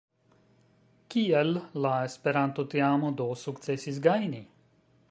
Kiel 1.15 1.51
la 1.85 1.91
Esperanto-teamo 2.07 3.13
do 3.21 3.31
sukcesis 3.45 4.03
gajni? 4.11 4.43